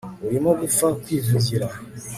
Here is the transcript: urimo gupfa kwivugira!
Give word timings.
urimo 0.27 0.51
gupfa 0.59 0.87
kwivugira! 1.01 1.67